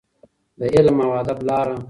د 0.59 0.61
علم 0.75 0.97
او 1.05 1.11
ادب 1.21 1.39
لاره. 1.47 1.75